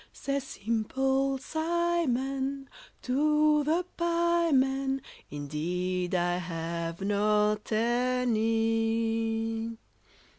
[0.11, 2.67] Says Simple Simon
[3.03, 9.77] to the pieman, "Indeed, I have not any."